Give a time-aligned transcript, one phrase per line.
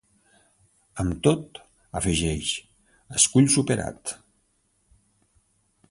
[1.03, 1.59] Amb tot,
[2.01, 2.55] afegeix:
[3.21, 4.15] Escull superat.